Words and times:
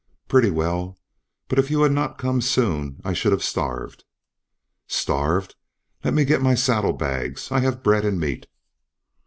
"Pretty 0.27 0.49
well. 0.49 0.97
But 1.47 1.59
if 1.59 1.69
you 1.69 1.83
had 1.83 1.91
not 1.91 2.17
come 2.17 2.41
soon 2.41 2.99
I 3.05 3.13
should 3.13 3.31
have 3.31 3.43
starved." 3.43 4.03
"Starved? 4.87 5.53
Let 6.03 6.15
me 6.15 6.25
get 6.25 6.41
my 6.41 6.55
saddle 6.55 6.93
bags 6.93 7.51
I 7.51 7.59
have 7.59 7.83
bread 7.83 8.03
and 8.03 8.19
meat." 8.19 8.47